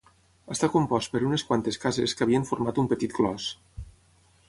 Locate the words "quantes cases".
1.51-2.17